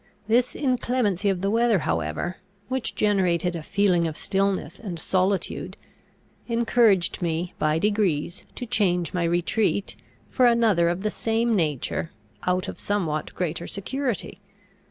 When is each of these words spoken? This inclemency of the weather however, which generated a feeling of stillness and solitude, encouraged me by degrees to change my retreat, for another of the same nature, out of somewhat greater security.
This 0.27 0.55
inclemency 0.55 1.29
of 1.29 1.41
the 1.41 1.51
weather 1.51 1.77
however, 1.77 2.37
which 2.69 2.95
generated 2.95 3.55
a 3.55 3.61
feeling 3.61 4.07
of 4.07 4.17
stillness 4.17 4.79
and 4.79 4.97
solitude, 4.97 5.77
encouraged 6.47 7.21
me 7.21 7.53
by 7.59 7.77
degrees 7.77 8.41
to 8.55 8.65
change 8.65 9.13
my 9.13 9.23
retreat, 9.25 9.95
for 10.31 10.47
another 10.47 10.89
of 10.89 11.03
the 11.03 11.11
same 11.11 11.55
nature, 11.55 12.09
out 12.47 12.67
of 12.67 12.79
somewhat 12.79 13.31
greater 13.35 13.67
security. 13.67 14.41